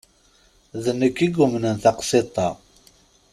[0.83, 2.47] D anekk i yumnen taqsiḍt-a.